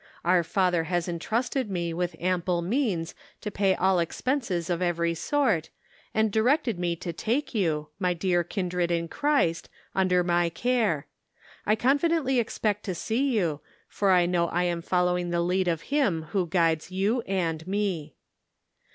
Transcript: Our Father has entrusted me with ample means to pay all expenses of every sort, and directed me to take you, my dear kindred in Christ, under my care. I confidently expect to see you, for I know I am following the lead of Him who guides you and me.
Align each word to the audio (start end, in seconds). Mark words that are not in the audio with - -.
Our 0.25 0.43
Father 0.43 0.85
has 0.85 1.07
entrusted 1.07 1.69
me 1.69 1.93
with 1.93 2.15
ample 2.19 2.63
means 2.63 3.13
to 3.41 3.51
pay 3.51 3.75
all 3.75 3.99
expenses 3.99 4.67
of 4.67 4.81
every 4.81 5.13
sort, 5.13 5.69
and 6.11 6.31
directed 6.31 6.79
me 6.79 6.95
to 6.95 7.13
take 7.13 7.53
you, 7.53 7.89
my 7.99 8.15
dear 8.15 8.43
kindred 8.43 8.89
in 8.89 9.07
Christ, 9.09 9.69
under 9.93 10.23
my 10.23 10.49
care. 10.49 11.05
I 11.67 11.75
confidently 11.75 12.39
expect 12.39 12.83
to 12.85 12.95
see 12.95 13.29
you, 13.37 13.61
for 13.87 14.09
I 14.09 14.25
know 14.25 14.47
I 14.47 14.63
am 14.63 14.81
following 14.81 15.29
the 15.29 15.41
lead 15.41 15.67
of 15.67 15.83
Him 15.93 16.23
who 16.31 16.47
guides 16.47 16.89
you 16.89 17.21
and 17.27 17.67
me. 17.67 18.15